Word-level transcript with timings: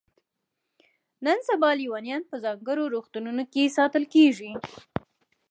نن 1.25 1.37
سبا 1.49 1.69
لیونیان 1.79 2.21
په 2.29 2.35
ځانګړو 2.43 2.83
روغتونونو 2.93 3.43
کې 3.53 3.73
ساتل 3.77 4.03
کیږي. 4.13 4.51